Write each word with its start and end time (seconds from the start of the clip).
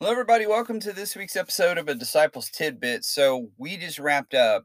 Hello, 0.00 0.12
everybody. 0.12 0.46
Welcome 0.46 0.80
to 0.80 0.94
this 0.94 1.14
week's 1.14 1.36
episode 1.36 1.76
of 1.76 1.86
A 1.86 1.94
Disciples 1.94 2.48
Tidbit. 2.48 3.04
So, 3.04 3.50
we 3.58 3.76
just 3.76 3.98
wrapped 3.98 4.32
up 4.32 4.64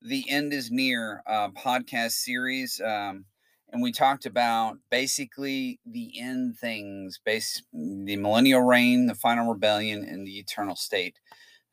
the 0.00 0.24
End 0.30 0.52
is 0.52 0.70
Near 0.70 1.24
uh, 1.26 1.48
podcast 1.48 2.12
series, 2.12 2.80
um, 2.80 3.24
and 3.72 3.82
we 3.82 3.90
talked 3.90 4.26
about 4.26 4.78
basically 4.88 5.80
the 5.84 6.12
end 6.20 6.56
things, 6.58 7.18
base, 7.24 7.64
the 7.72 8.16
millennial 8.16 8.62
reign, 8.62 9.06
the 9.06 9.16
final 9.16 9.52
rebellion, 9.52 10.04
and 10.04 10.24
the 10.24 10.38
eternal 10.38 10.76
state. 10.76 11.18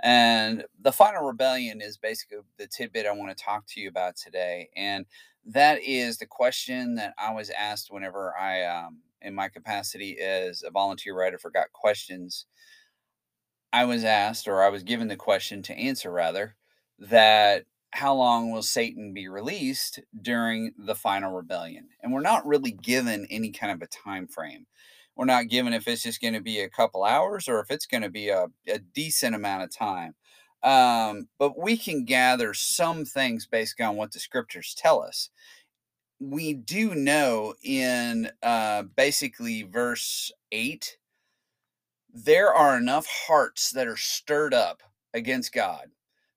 And 0.01 0.65
the 0.81 0.91
final 0.91 1.21
rebellion 1.21 1.81
is 1.81 1.97
basically 1.97 2.39
the 2.57 2.65
tidbit 2.65 3.05
I 3.05 3.11
want 3.11 3.37
to 3.37 3.43
talk 3.43 3.67
to 3.67 3.79
you 3.79 3.89
about 3.89 4.15
today. 4.15 4.69
And 4.75 5.05
that 5.45 5.83
is 5.83 6.17
the 6.17 6.25
question 6.25 6.95
that 6.95 7.13
I 7.19 7.31
was 7.31 7.51
asked 7.51 7.91
whenever 7.91 8.35
I, 8.35 8.63
um, 8.63 9.01
in 9.21 9.35
my 9.35 9.49
capacity 9.49 10.19
as 10.19 10.63
a 10.63 10.71
volunteer 10.71 11.15
writer 11.15 11.37
for 11.37 11.51
Got 11.51 11.71
Questions, 11.73 12.47
I 13.73 13.85
was 13.85 14.03
asked, 14.03 14.47
or 14.47 14.61
I 14.61 14.69
was 14.69 14.83
given 14.83 15.07
the 15.07 15.15
question 15.15 15.63
to 15.63 15.73
answer 15.73 16.11
rather, 16.11 16.55
that 16.99 17.65
how 17.91 18.13
long 18.13 18.51
will 18.51 18.61
Satan 18.61 19.13
be 19.13 19.27
released 19.27 19.99
during 20.21 20.73
the 20.77 20.95
final 20.95 21.33
rebellion? 21.33 21.89
And 22.01 22.13
we're 22.13 22.21
not 22.21 22.45
really 22.45 22.71
given 22.71 23.27
any 23.31 23.51
kind 23.51 23.71
of 23.71 23.81
a 23.81 23.87
time 23.87 24.27
frame. 24.27 24.67
We're 25.15 25.25
not 25.25 25.49
given 25.49 25.73
if 25.73 25.87
it's 25.87 26.03
just 26.03 26.21
going 26.21 26.35
to 26.35 26.41
be 26.41 26.59
a 26.59 26.69
couple 26.69 27.03
hours 27.03 27.47
or 27.47 27.59
if 27.59 27.71
it's 27.71 27.87
going 27.87 28.03
to 28.03 28.09
be 28.09 28.29
a, 28.29 28.47
a 28.67 28.79
decent 28.79 29.35
amount 29.35 29.63
of 29.63 29.75
time. 29.75 30.15
Um, 30.63 31.27
but 31.39 31.59
we 31.59 31.75
can 31.75 32.05
gather 32.05 32.53
some 32.53 33.05
things 33.05 33.47
based 33.47 33.81
on 33.81 33.95
what 33.95 34.11
the 34.11 34.19
scriptures 34.19 34.75
tell 34.77 35.01
us. 35.01 35.29
We 36.19 36.53
do 36.53 36.95
know 36.95 37.55
in 37.63 38.31
uh, 38.41 38.83
basically 38.83 39.63
verse 39.63 40.31
8 40.51 40.97
there 42.13 42.53
are 42.53 42.77
enough 42.77 43.07
hearts 43.27 43.71
that 43.71 43.87
are 43.87 43.97
stirred 43.97 44.53
up 44.53 44.83
against 45.13 45.53
God 45.53 45.87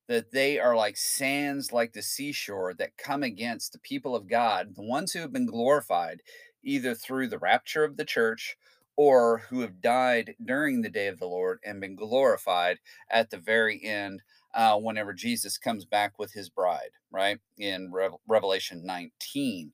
that 0.08 0.32
they 0.32 0.58
are 0.58 0.76
like 0.76 0.96
sands 0.96 1.72
like 1.72 1.92
the 1.92 2.02
seashore 2.02 2.74
that 2.74 2.98
come 2.98 3.22
against 3.22 3.72
the 3.72 3.78
people 3.80 4.14
of 4.14 4.28
God, 4.28 4.74
the 4.76 4.82
ones 4.82 5.12
who 5.12 5.20
have 5.20 5.32
been 5.32 5.46
glorified 5.46 6.22
either 6.62 6.94
through 6.94 7.28
the 7.28 7.38
rapture 7.38 7.84
of 7.84 7.96
the 7.96 8.04
church 8.04 8.56
or 8.96 9.38
who 9.50 9.60
have 9.60 9.80
died 9.80 10.34
during 10.44 10.82
the 10.82 10.90
day 10.90 11.08
of 11.08 11.18
the 11.18 11.26
Lord 11.28 11.58
and 11.64 11.80
been 11.80 11.96
glorified 11.96 12.78
at 13.10 13.30
the 13.30 13.38
very 13.38 13.82
end 13.84 14.22
uh, 14.54 14.78
whenever 14.78 15.12
Jesus 15.12 15.58
comes 15.58 15.84
back 15.84 16.18
with 16.18 16.32
his 16.32 16.48
bride, 16.48 16.90
right? 17.10 17.38
In 17.58 17.90
Re- 17.92 18.10
Revelation 18.28 18.82
19. 18.86 19.72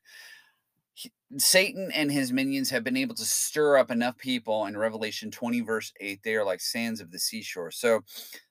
Satan 1.39 1.91
and 1.93 2.13
his 2.13 2.33
minions 2.33 2.71
have 2.71 2.85
been 2.85 2.97
able 2.97 3.15
to 3.15 3.25
stir 3.25 3.79
up 3.79 3.91
enough 3.91 4.19
people 4.19 4.67
in 4.67 4.77
Revelation 4.77 5.31
20, 5.31 5.61
verse 5.61 5.93
8. 6.01 6.21
They 6.23 6.35
are 6.35 6.45
like 6.45 6.61
sands 6.61 7.01
of 7.01 7.11
the 7.11 7.19
seashore. 7.19 7.71
So 7.71 8.03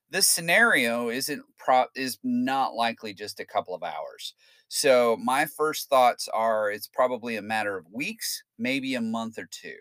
this 0.10 0.28
scenario 0.28 1.10
isn't 1.10 1.44
pro 1.58 1.86
is 1.96 2.18
not 2.24 2.74
likely 2.74 3.14
just 3.14 3.40
a 3.40 3.46
couple 3.46 3.74
of 3.76 3.84
hours. 3.84 4.34
So 4.68 5.18
my 5.22 5.46
first 5.46 5.90
thoughts 5.90 6.28
are 6.34 6.72
it's 6.72 6.88
probably 6.88 7.36
a 7.36 7.42
matter 7.42 7.78
of 7.78 7.86
weeks, 7.92 8.44
maybe 8.58 8.96
a 8.96 9.02
month 9.02 9.38
or 9.38 9.48
two. 9.52 9.76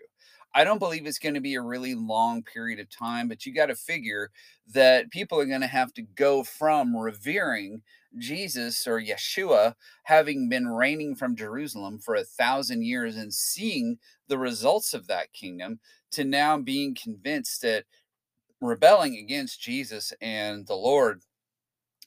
I 0.53 0.63
don't 0.63 0.79
believe 0.79 1.05
it's 1.05 1.19
going 1.19 1.35
to 1.35 1.41
be 1.41 1.55
a 1.55 1.61
really 1.61 1.95
long 1.95 2.43
period 2.43 2.79
of 2.79 2.89
time, 2.89 3.29
but 3.29 3.45
you 3.45 3.53
got 3.53 3.67
to 3.67 3.75
figure 3.75 4.31
that 4.73 5.09
people 5.09 5.39
are 5.39 5.45
going 5.45 5.61
to 5.61 5.67
have 5.67 5.93
to 5.93 6.01
go 6.01 6.43
from 6.43 6.95
revering 6.95 7.81
Jesus 8.17 8.87
or 8.87 9.01
Yeshua 9.01 9.75
having 10.03 10.49
been 10.49 10.67
reigning 10.67 11.15
from 11.15 11.35
Jerusalem 11.35 11.99
for 11.99 12.15
a 12.15 12.23
thousand 12.23 12.83
years 12.83 13.15
and 13.15 13.33
seeing 13.33 13.97
the 14.27 14.37
results 14.37 14.93
of 14.93 15.07
that 15.07 15.33
kingdom 15.33 15.79
to 16.11 16.23
now 16.23 16.57
being 16.57 16.95
convinced 16.95 17.61
that 17.61 17.85
rebelling 18.59 19.15
against 19.15 19.61
Jesus 19.61 20.13
and 20.21 20.67
the 20.67 20.75
Lord 20.75 21.21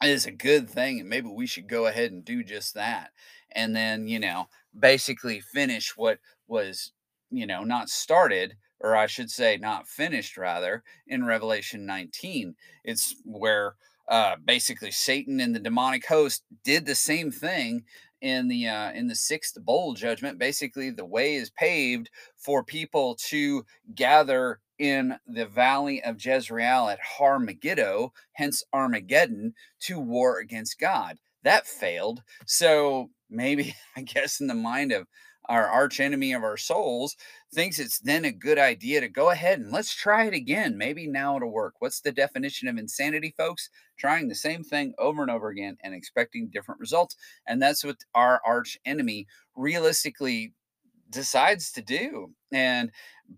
is 0.02 0.26
a 0.26 0.30
good 0.30 0.68
thing 0.68 1.00
and 1.00 1.08
maybe 1.08 1.28
we 1.28 1.46
should 1.46 1.68
go 1.68 1.86
ahead 1.86 2.12
and 2.12 2.24
do 2.24 2.44
just 2.44 2.74
that 2.74 3.10
and 3.52 3.74
then 3.74 4.06
you 4.06 4.18
know 4.18 4.48
basically 4.78 5.40
finish 5.40 5.96
what 5.96 6.18
was 6.46 6.92
you 7.34 7.46
know, 7.46 7.64
not 7.64 7.88
started, 7.88 8.56
or 8.80 8.96
I 8.96 9.06
should 9.06 9.30
say, 9.30 9.56
not 9.56 9.88
finished, 9.88 10.36
rather, 10.36 10.82
in 11.06 11.24
Revelation 11.24 11.84
19. 11.84 12.54
It's 12.84 13.16
where 13.24 13.74
uh, 14.08 14.36
basically 14.44 14.90
Satan 14.90 15.40
and 15.40 15.54
the 15.54 15.60
demonic 15.60 16.06
host 16.06 16.42
did 16.64 16.86
the 16.86 16.94
same 16.94 17.30
thing 17.30 17.84
in 18.20 18.48
the 18.48 18.66
uh, 18.68 18.90
in 18.92 19.06
the 19.06 19.14
sixth 19.14 19.60
bowl 19.62 19.94
judgment. 19.94 20.38
Basically, 20.38 20.90
the 20.90 21.04
way 21.04 21.34
is 21.34 21.50
paved 21.50 22.10
for 22.36 22.64
people 22.64 23.16
to 23.28 23.64
gather 23.94 24.60
in 24.78 25.16
the 25.26 25.46
valley 25.46 26.02
of 26.02 26.24
Jezreel 26.24 26.88
at 26.88 26.98
Har 27.00 27.38
Megiddo, 27.38 28.12
hence 28.32 28.64
Armageddon, 28.72 29.54
to 29.80 30.00
war 30.00 30.40
against 30.40 30.80
God. 30.80 31.18
That 31.42 31.66
failed. 31.66 32.22
So 32.46 33.10
maybe 33.30 33.74
I 33.96 34.02
guess 34.02 34.40
in 34.40 34.46
the 34.46 34.54
mind 34.54 34.92
of 34.92 35.06
our 35.48 35.68
arch 35.68 36.00
enemy 36.00 36.32
of 36.32 36.42
our 36.42 36.56
souls, 36.56 37.16
thinks 37.52 37.78
it's 37.78 37.98
then 37.98 38.24
a 38.24 38.32
good 38.32 38.58
idea 38.58 39.00
to 39.00 39.08
go 39.08 39.30
ahead 39.30 39.60
and 39.60 39.72
let's 39.72 39.94
try 39.94 40.24
it 40.24 40.34
again. 40.34 40.76
Maybe 40.76 41.06
now 41.06 41.36
it'll 41.36 41.52
work. 41.52 41.74
What's 41.78 42.00
the 42.00 42.12
definition 42.12 42.68
of 42.68 42.78
insanity, 42.78 43.34
folks? 43.36 43.70
Trying 43.96 44.28
the 44.28 44.34
same 44.34 44.64
thing 44.64 44.94
over 44.98 45.22
and 45.22 45.30
over 45.30 45.48
again 45.48 45.76
and 45.82 45.94
expecting 45.94 46.48
different 46.48 46.80
results. 46.80 47.16
And 47.46 47.62
that's 47.62 47.84
what 47.84 47.96
our 48.14 48.40
arch 48.44 48.78
enemy 48.84 49.26
realistically 49.56 50.52
decides 51.10 51.70
to 51.72 51.82
do. 51.82 52.32
And 52.52 52.90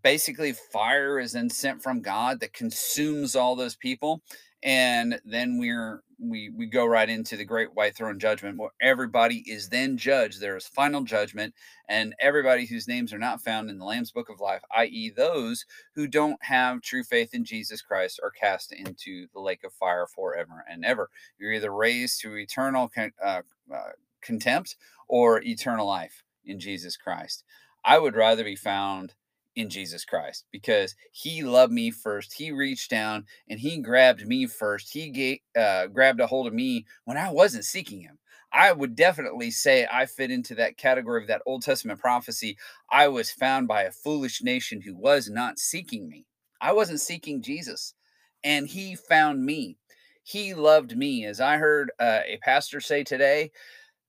basically, 0.03 0.55
fire 0.73 1.19
is 1.19 1.33
then 1.33 1.50
sent 1.50 1.83
from 1.83 2.03
God 2.03 2.41
that 2.41 2.53
consumes 2.53 3.37
all 3.37 3.56
those 3.56 3.77
people 3.77 4.23
and 4.66 5.21
then 5.25 5.59
we're 5.59 6.03
we 6.21 6.50
we 6.50 6.66
go 6.66 6.87
right 6.87 7.10
into 7.10 7.38
the 7.38 7.47
great 7.47 7.75
white 7.75 7.97
throne 7.97 8.19
judgment 8.21 8.59
where 8.59 8.72
everybody 8.82 9.44
is 9.50 9.71
then 9.71 9.99
judged. 9.99 10.41
There 10.43 10.59
is 10.59 10.66
final 10.69 11.03
judgment 11.04 11.54
and 11.88 12.15
everybody 12.21 12.66
whose 12.66 12.88
names 12.88 13.12
are 13.12 13.19
not 13.19 13.43
found 13.43 13.71
in 13.71 13.78
the 13.78 13.84
lamb's 13.84 14.12
book 14.12 14.28
of 14.31 14.41
life 14.41 14.62
i.e 14.76 15.12
those 15.16 15.65
who 15.94 16.09
don't 16.09 16.43
have 16.43 16.81
true 16.82 17.05
faith 17.05 17.34
in 17.34 17.44
jesus 17.44 17.82
christ 17.82 18.21
are 18.22 18.31
cast 18.31 18.72
into 18.72 19.26
the 19.34 19.41
lake 19.41 19.65
of 19.65 19.72
fire 19.75 20.06
forever 20.06 20.65
and 20.71 20.84
ever. 20.84 21.10
You're 21.38 21.53
either 21.55 21.72
raised 21.72 22.21
to 22.22 22.37
eternal 22.37 22.88
con- 22.88 23.12
uh, 23.25 23.43
uh, 23.75 23.91
contempt 24.22 24.76
or 25.09 25.43
eternal 25.43 25.87
life 25.87 26.25
in 26.44 26.60
jesus 26.60 26.97
christ. 26.97 27.44
I 27.84 27.99
would 27.99 28.16
rather 28.16 28.44
be 28.44 28.56
found 28.56 29.15
in 29.56 29.71
Jesus 29.71 30.05
Christ 30.05 30.44
because 30.53 30.94
he 31.11 31.43
loved 31.43 31.72
me 31.72 31.91
first. 31.91 32.34
He 32.34 32.53
reached 32.53 32.91
down 32.91 33.25
and 33.49 33.59
he 33.59 33.78
grabbed 33.78 34.27
me 34.27 34.47
first. 34.47 34.93
He 34.93 35.11
gave, 35.11 35.39
uh, 35.59 35.87
grabbed 35.89 36.21
a 36.21 36.27
hold 36.27 36.47
of 36.47 36.55
me 36.55 36.87
when 37.05 37.17
I 37.17 37.31
wasn't 37.33 37.65
seeking 37.65 38.00
him. 38.03 38.19
I 38.53 38.72
would 38.72 38.94
definitely 38.94 39.50
say 39.50 39.87
I 39.93 40.06
fit 40.06 40.31
into 40.31 40.55
that 40.55 40.77
category 40.77 41.22
of 41.22 41.28
that 41.28 41.43
Old 41.47 41.62
Testament 41.62 41.99
prophecy. 41.99 42.56
I 42.91 43.09
was 43.09 43.31
found 43.31 43.67
by 43.67 43.83
a 43.83 43.91
foolish 43.91 44.43
nation 44.43 44.81
who 44.81 44.94
was 44.94 45.28
not 45.28 45.59
seeking 45.59 46.09
me. 46.09 46.27
I 46.61 46.73
wasn't 46.73 47.00
seeking 47.00 47.43
Jesus, 47.43 47.94
and 48.44 48.67
he 48.67 48.94
found 48.94 49.44
me. 49.44 49.77
He 50.23 50.55
loved 50.55 50.97
me. 50.97 51.27
As 51.27 51.41
I 51.41 51.59
heard 51.59 51.91
uh, 52.00 52.21
a 52.27 52.38
pastor 52.43 52.81
say 52.81 53.05
today, 53.05 53.50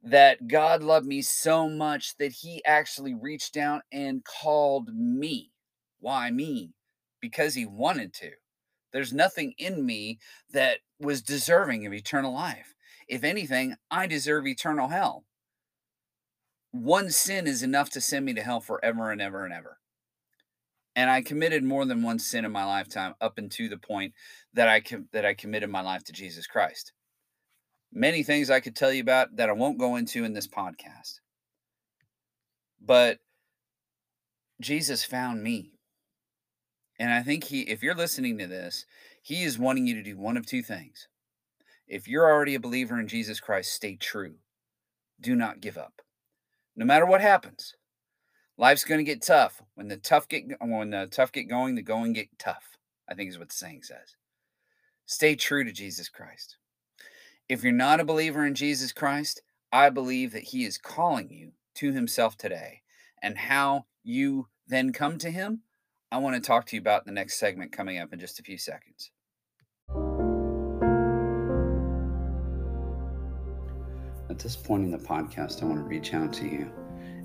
that 0.09 0.47
God 0.47 0.83
loved 0.83 1.05
me 1.05 1.21
so 1.21 1.67
much 1.67 2.15
that 2.17 2.31
he 2.31 2.63
actually 2.63 3.13
reached 3.13 3.53
down 3.53 3.81
and 3.91 4.23
called 4.23 4.89
me. 4.95 5.51
Why 5.99 6.31
me? 6.31 6.71
Because 7.19 7.55
he 7.55 7.65
wanted 7.65 8.13
to. 8.15 8.31
There's 8.93 9.11
nothing 9.11 9.53
in 9.57 9.85
me 9.85 10.19
that 10.53 10.79
was 10.99 11.21
deserving 11.21 11.85
of 11.85 11.93
eternal 11.93 12.33
life. 12.33 12.73
If 13.09 13.25
anything, 13.25 13.75
I 13.91 14.07
deserve 14.07 14.47
eternal 14.47 14.87
hell. 14.87 15.25
One 16.71 17.09
sin 17.09 17.45
is 17.45 17.61
enough 17.61 17.89
to 17.91 18.01
send 18.01 18.25
me 18.25 18.33
to 18.35 18.41
hell 18.41 18.61
forever 18.61 19.11
and 19.11 19.21
ever 19.21 19.43
and 19.43 19.53
ever. 19.53 19.77
And 20.95 21.09
I 21.09 21.21
committed 21.21 21.63
more 21.63 21.85
than 21.85 22.01
one 22.01 22.19
sin 22.19 22.45
in 22.45 22.51
my 22.51 22.65
lifetime 22.65 23.13
up 23.19 23.37
until 23.37 23.69
the 23.69 23.77
point 23.77 24.13
that 24.53 24.69
I 24.69 24.79
com- 24.79 25.09
that 25.11 25.25
I 25.25 25.33
committed 25.33 25.69
my 25.69 25.81
life 25.81 26.03
to 26.05 26.13
Jesus 26.13 26.47
Christ 26.47 26.93
many 27.91 28.23
things 28.23 28.49
I 28.49 28.59
could 28.59 28.75
tell 28.75 28.91
you 28.91 29.01
about 29.01 29.35
that 29.37 29.49
I 29.49 29.53
won't 29.53 29.79
go 29.79 29.95
into 29.95 30.23
in 30.23 30.33
this 30.33 30.47
podcast. 30.47 31.19
But 32.83 33.19
Jesus 34.61 35.03
found 35.03 35.43
me. 35.43 35.73
And 36.99 37.11
I 37.11 37.21
think 37.21 37.45
he, 37.45 37.61
if 37.61 37.83
you're 37.83 37.95
listening 37.95 38.37
to 38.39 38.47
this, 38.47 38.85
he 39.21 39.43
is 39.43 39.59
wanting 39.59 39.85
you 39.85 39.93
to 39.95 40.03
do 40.03 40.17
one 40.17 40.37
of 40.37 40.45
two 40.45 40.63
things. 40.63 41.07
If 41.87 42.07
you're 42.07 42.29
already 42.29 42.55
a 42.55 42.59
believer 42.59 42.99
in 42.99 43.07
Jesus 43.07 43.39
Christ, 43.39 43.73
stay 43.73 43.95
true. 43.95 44.35
Do 45.21 45.35
not 45.35 45.61
give 45.61 45.77
up. 45.77 46.01
No 46.75 46.85
matter 46.85 47.05
what 47.05 47.21
happens, 47.21 47.75
life's 48.57 48.83
going 48.83 48.99
to 48.99 49.03
get 49.03 49.21
tough. 49.21 49.61
When 49.75 49.87
the 49.87 49.97
tough 49.97 50.27
get 50.27 50.45
when 50.59 50.89
the 50.89 51.07
tough 51.07 51.31
get 51.31 51.43
going, 51.43 51.75
the 51.75 51.81
going 51.81 52.13
get 52.13 52.37
tough. 52.37 52.77
I 53.09 53.13
think 53.13 53.29
is 53.29 53.39
what 53.39 53.49
the 53.49 53.55
saying 53.55 53.83
says. 53.83 54.15
Stay 55.05 55.35
true 55.35 55.63
to 55.63 55.71
Jesus 55.71 56.09
Christ. 56.09 56.57
If 57.49 57.63
you're 57.63 57.71
not 57.71 58.01
a 58.01 58.05
believer 58.05 58.45
in 58.45 58.55
Jesus 58.55 58.91
Christ, 58.91 59.41
I 59.71 59.89
believe 59.89 60.33
that 60.33 60.43
He 60.43 60.65
is 60.65 60.77
calling 60.77 61.29
you 61.31 61.53
to 61.75 61.93
Himself 61.93 62.35
today. 62.35 62.81
And 63.23 63.37
how 63.37 63.85
you 64.03 64.49
then 64.67 64.91
come 64.91 65.17
to 65.19 65.31
Him, 65.31 65.61
I 66.11 66.17
want 66.17 66.35
to 66.35 66.45
talk 66.45 66.65
to 66.67 66.75
you 66.75 66.81
about 66.81 67.03
in 67.07 67.13
the 67.13 67.17
next 67.17 67.39
segment 67.39 67.71
coming 67.71 67.99
up 67.99 68.11
in 68.11 68.19
just 68.19 68.39
a 68.39 68.43
few 68.43 68.57
seconds. 68.57 69.11
At 74.29 74.39
this 74.39 74.57
point 74.57 74.83
in 74.83 74.91
the 74.91 74.97
podcast, 74.97 75.63
I 75.63 75.67
want 75.67 75.79
to 75.79 75.85
reach 75.85 76.13
out 76.13 76.33
to 76.33 76.45
you. 76.45 76.69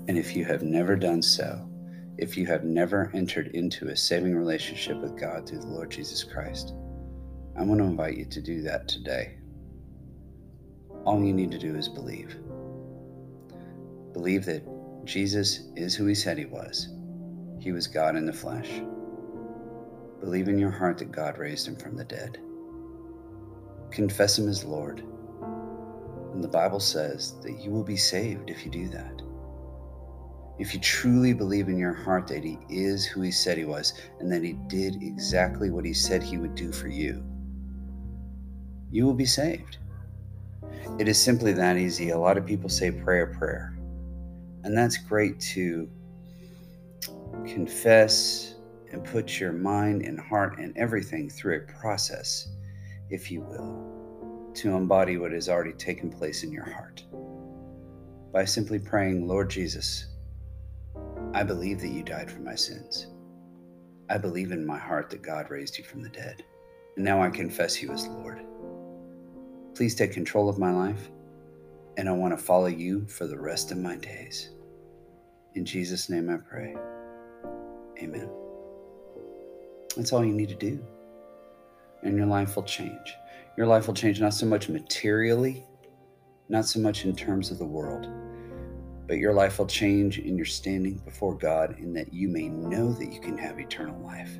And 0.07 0.17
if 0.17 0.37
you 0.37 0.45
have 0.45 0.63
never 0.63 0.95
done 0.95 1.21
so, 1.21 1.69
if 2.17 2.37
you 2.37 2.45
have 2.45 2.63
never 2.63 3.11
entered 3.13 3.47
into 3.47 3.89
a 3.89 3.97
saving 3.97 4.35
relationship 4.35 5.01
with 5.01 5.19
God 5.19 5.47
through 5.47 5.59
the 5.59 5.67
Lord 5.67 5.91
Jesus 5.91 6.23
Christ, 6.23 6.73
I 7.57 7.63
want 7.63 7.81
to 7.81 7.85
invite 7.85 8.17
you 8.17 8.25
to 8.25 8.41
do 8.41 8.61
that 8.61 8.87
today. 8.87 9.35
All 11.05 11.23
you 11.23 11.33
need 11.33 11.51
to 11.51 11.59
do 11.59 11.75
is 11.75 11.89
believe. 11.89 12.37
Believe 14.13 14.45
that 14.45 14.63
Jesus 15.05 15.67
is 15.75 15.95
who 15.95 16.05
he 16.05 16.15
said 16.15 16.37
he 16.37 16.45
was. 16.45 16.89
He 17.59 17.71
was 17.71 17.87
God 17.87 18.15
in 18.15 18.25
the 18.25 18.33
flesh. 18.33 18.81
Believe 20.21 20.47
in 20.47 20.57
your 20.57 20.71
heart 20.71 20.97
that 20.99 21.11
God 21.11 21.37
raised 21.37 21.67
him 21.67 21.75
from 21.75 21.97
the 21.97 22.05
dead. 22.05 22.39
Confess 23.91 24.39
him 24.39 24.47
as 24.47 24.63
Lord. 24.63 25.03
And 26.33 26.43
the 26.43 26.47
Bible 26.47 26.79
says 26.79 27.35
that 27.41 27.59
you 27.59 27.71
will 27.71 27.83
be 27.83 27.97
saved 27.97 28.49
if 28.49 28.65
you 28.65 28.71
do 28.71 28.87
that. 28.89 29.21
If 30.59 30.73
you 30.73 30.79
truly 30.79 31.33
believe 31.33 31.67
in 31.67 31.77
your 31.77 31.93
heart 31.93 32.27
that 32.27 32.43
he 32.43 32.57
is 32.69 33.05
who 33.05 33.21
he 33.21 33.31
said 33.31 33.57
he 33.57 33.65
was 33.65 33.93
and 34.19 34.31
that 34.31 34.43
he 34.43 34.53
did 34.67 35.01
exactly 35.01 35.69
what 35.69 35.83
he 35.83 35.93
said 35.93 36.23
he 36.23 36.37
would 36.37 36.55
do 36.55 36.71
for 36.71 36.87
you, 36.87 37.23
you 38.91 39.05
will 39.05 39.13
be 39.13 39.25
saved. 39.25 39.77
It 40.99 41.07
is 41.07 41.21
simply 41.21 41.53
that 41.53 41.77
easy. 41.77 42.09
A 42.09 42.17
lot 42.17 42.37
of 42.37 42.45
people 42.45 42.69
say 42.69 42.91
prayer, 42.91 43.27
prayer. 43.27 43.77
And 44.63 44.77
that's 44.77 44.97
great 44.97 45.39
to 45.55 45.89
confess 47.45 48.55
and 48.91 49.03
put 49.03 49.39
your 49.39 49.51
mind 49.51 50.03
and 50.03 50.19
heart 50.19 50.59
and 50.59 50.77
everything 50.77 51.29
through 51.29 51.57
a 51.57 51.79
process, 51.79 52.47
if 53.09 53.31
you 53.31 53.41
will, 53.41 54.51
to 54.53 54.75
embody 54.75 55.17
what 55.17 55.31
has 55.31 55.49
already 55.49 55.73
taken 55.73 56.11
place 56.11 56.43
in 56.43 56.51
your 56.51 56.69
heart. 56.69 57.03
By 58.31 58.45
simply 58.45 58.79
praying, 58.79 59.27
Lord 59.27 59.49
Jesus, 59.49 60.07
I 61.33 61.43
believe 61.43 61.81
that 61.81 61.89
you 61.89 62.03
died 62.03 62.31
for 62.31 62.41
my 62.41 62.55
sins. 62.55 63.07
I 64.09 64.17
believe 64.19 64.51
in 64.51 64.65
my 64.65 64.77
heart 64.77 65.09
that 65.09 65.23
God 65.23 65.49
raised 65.49 65.77
you 65.77 65.83
from 65.83 66.03
the 66.03 66.09
dead. 66.09 66.43
And 66.95 67.03
now 67.03 67.21
I 67.21 67.29
confess 67.29 67.81
you 67.81 67.91
as 67.91 68.07
Lord. 68.07 68.45
Please 69.75 69.95
take 69.95 70.11
control 70.11 70.49
of 70.49 70.59
my 70.59 70.71
life, 70.71 71.09
and 71.97 72.07
I 72.07 72.11
want 72.11 72.37
to 72.37 72.43
follow 72.43 72.67
you 72.67 73.07
for 73.07 73.25
the 73.25 73.39
rest 73.39 73.71
of 73.71 73.77
my 73.77 73.95
days. 73.95 74.51
In 75.55 75.65
Jesus' 75.65 76.09
name 76.09 76.29
I 76.29 76.37
pray. 76.37 76.75
Amen. 77.99 78.29
That's 79.95 80.13
all 80.13 80.23
you 80.23 80.33
need 80.33 80.49
to 80.49 80.55
do. 80.55 80.83
And 82.03 82.17
your 82.17 82.27
life 82.27 82.55
will 82.55 82.63
change. 82.63 83.15
Your 83.57 83.67
life 83.67 83.87
will 83.87 83.93
change 83.93 84.19
not 84.19 84.33
so 84.33 84.45
much 84.45 84.69
materially, 84.69 85.65
not 86.49 86.65
so 86.65 86.79
much 86.79 87.05
in 87.05 87.15
terms 87.15 87.49
of 87.49 87.57
the 87.57 87.65
world, 87.65 88.07
but 89.07 89.17
your 89.17 89.33
life 89.33 89.57
will 89.57 89.67
change 89.67 90.19
in 90.19 90.35
your 90.35 90.45
standing 90.45 90.97
before 91.05 91.35
God, 91.37 91.77
in 91.79 91.93
that 91.93 92.13
you 92.13 92.27
may 92.27 92.47
know 92.49 92.91
that 92.93 93.11
you 93.11 93.19
can 93.19 93.37
have 93.37 93.59
eternal 93.59 93.99
life. 94.01 94.39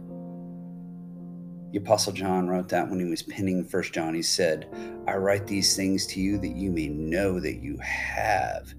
The 1.74 1.80
Apostle 1.80 2.14
John 2.14 2.48
wrote 2.48 2.70
that 2.70 2.88
when 2.88 3.00
he 3.00 3.10
was 3.10 3.24
penning 3.24 3.66
First 3.66 3.94
John. 3.94 4.14
He 4.14 4.22
said, 4.22 4.70
I 5.08 5.16
write 5.16 5.48
these 5.48 5.76
things 5.76 6.06
to 6.06 6.22
you 6.22 6.38
that 6.38 6.56
you 6.56 6.70
may 6.70 6.88
know 6.88 7.40
that 7.40 7.64
you 7.64 7.78
have 7.80 8.72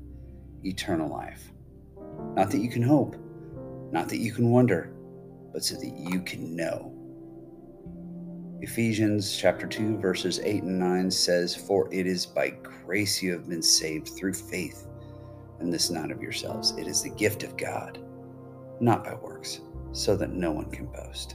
eternal 0.65 1.11
life. 1.11 1.51
Not 2.37 2.53
that 2.53 2.61
you 2.61 2.71
can 2.71 2.83
hope, 2.83 3.17
not 3.91 4.09
that 4.11 4.19
you 4.19 4.31
can 4.31 4.49
wonder, 4.49 4.95
but 5.53 5.65
so 5.65 5.75
that 5.75 5.99
you 5.99 6.21
can 6.21 6.55
know. 6.55 6.93
Ephesians 8.61 9.37
chapter 9.37 9.67
2 9.67 9.99
verses 9.99 10.39
8 10.39 10.63
and 10.63 10.79
9 10.79 11.11
says, 11.11 11.53
For 11.53 11.93
it 11.93 12.07
is 12.07 12.25
by 12.25 12.51
grace 12.51 13.21
you 13.21 13.33
have 13.33 13.49
been 13.49 13.61
saved 13.61 14.11
through 14.11 14.35
faith, 14.35 14.87
and 15.59 15.73
this 15.73 15.91
not 15.91 16.13
of 16.13 16.23
yourselves. 16.23 16.71
It 16.79 16.87
is 16.87 17.03
the 17.03 17.11
gift 17.11 17.43
of 17.43 17.57
God, 17.57 17.99
not 18.79 19.03
by 19.03 19.15
works, 19.15 19.63
so 19.91 20.15
that 20.17 20.31
no 20.31 20.53
one 20.53 20.71
can 20.71 20.87
boast. 20.87 21.35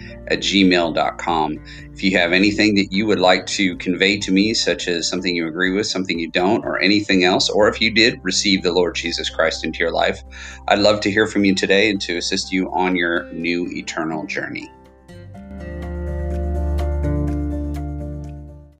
at 0.31 0.39
gmail.com. 0.39 1.59
If 1.93 2.03
you 2.03 2.17
have 2.17 2.31
anything 2.31 2.75
that 2.75 2.91
you 2.91 3.05
would 3.05 3.19
like 3.19 3.45
to 3.47 3.75
convey 3.77 4.17
to 4.19 4.31
me, 4.31 4.53
such 4.53 4.87
as 4.87 5.07
something 5.07 5.35
you 5.35 5.47
agree 5.47 5.71
with, 5.71 5.87
something 5.87 6.17
you 6.17 6.29
don't, 6.29 6.65
or 6.65 6.81
anything 6.81 7.23
else, 7.23 7.49
or 7.49 7.67
if 7.67 7.81
you 7.81 7.91
did 7.91 8.19
receive 8.23 8.63
the 8.63 8.71
Lord 8.71 8.95
Jesus 8.95 9.29
Christ 9.29 9.63
into 9.63 9.79
your 9.79 9.91
life, 9.91 10.23
I'd 10.67 10.79
love 10.79 11.01
to 11.01 11.11
hear 11.11 11.27
from 11.27 11.45
you 11.45 11.53
today 11.53 11.89
and 11.89 12.01
to 12.01 12.17
assist 12.17 12.51
you 12.51 12.71
on 12.71 12.95
your 12.95 13.31
new 13.33 13.67
eternal 13.67 14.25
journey. 14.25 14.71